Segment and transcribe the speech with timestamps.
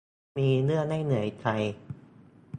[0.37, 1.47] มีเรื่องให้เหนื่อยใจ